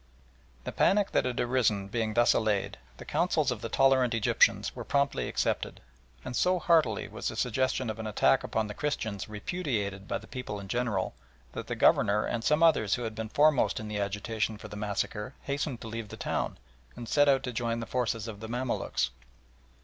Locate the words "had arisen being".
1.25-2.15